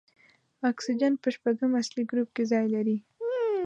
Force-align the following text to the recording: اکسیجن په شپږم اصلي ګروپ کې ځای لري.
اکسیجن 0.69 1.13
په 1.21 1.27
شپږم 1.35 1.71
اصلي 1.81 2.03
ګروپ 2.11 2.29
کې 2.35 2.43
ځای 2.51 2.65
لري. 2.75 2.97